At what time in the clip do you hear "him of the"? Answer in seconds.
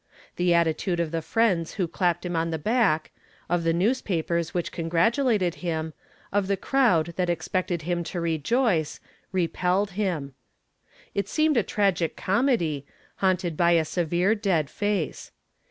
5.61-6.57